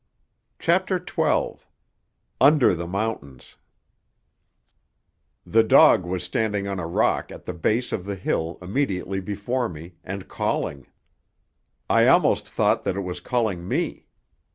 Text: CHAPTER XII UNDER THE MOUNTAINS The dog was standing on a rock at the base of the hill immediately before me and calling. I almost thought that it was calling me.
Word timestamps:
CHAPTER 0.57 0.97
XII 0.97 1.57
UNDER 2.41 2.73
THE 2.73 2.87
MOUNTAINS 2.87 3.57
The 5.45 5.61
dog 5.61 6.05
was 6.07 6.23
standing 6.23 6.67
on 6.67 6.79
a 6.79 6.87
rock 6.87 7.31
at 7.31 7.45
the 7.45 7.53
base 7.53 7.91
of 7.91 8.05
the 8.05 8.15
hill 8.15 8.57
immediately 8.63 9.19
before 9.19 9.69
me 9.69 9.97
and 10.03 10.27
calling. 10.27 10.87
I 11.87 12.07
almost 12.07 12.49
thought 12.49 12.83
that 12.83 12.97
it 12.97 13.01
was 13.01 13.19
calling 13.19 13.67
me. 13.67 14.07